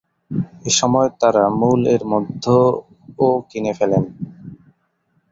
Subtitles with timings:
[0.65, 2.57] এসময় তারা মূল এর মধ্যে
[3.19, 4.03] ও কিনে ফেলেন।